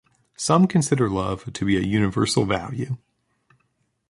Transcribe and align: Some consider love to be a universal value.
Some 0.35 0.65
consider 0.65 1.11
love 1.11 1.53
to 1.53 1.63
be 1.63 1.77
a 1.77 1.81
universal 1.81 2.43
value. 2.47 2.97